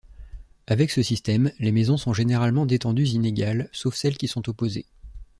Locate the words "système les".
1.03-1.71